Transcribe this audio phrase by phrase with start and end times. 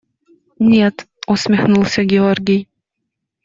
[0.71, 2.67] –Нет,– усмехнулся Георгий.